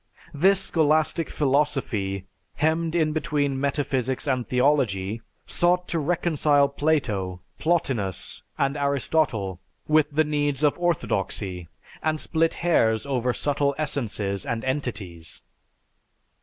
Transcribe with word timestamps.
This 0.33 0.59
scholastic 0.59 1.29
philosophy, 1.29 2.25
hemmed 2.55 2.95
in 2.95 3.13
between 3.13 3.59
metaphysics 3.61 4.27
and 4.27 4.47
theology, 4.47 5.21
sought 5.45 5.87
to 5.89 5.99
reconcile 5.99 6.67
Plato, 6.69 7.39
Plotinus, 7.59 8.41
and 8.57 8.75
Aristotle 8.75 9.59
with 9.87 10.09
the 10.09 10.23
needs 10.23 10.63
of 10.63 10.75
orthodoxy, 10.79 11.67
and 12.01 12.19
split 12.19 12.55
hairs 12.65 13.05
over 13.05 13.31
subtle 13.31 13.75
essences 13.77 14.43
and 14.43 14.65
entities. 14.65 15.43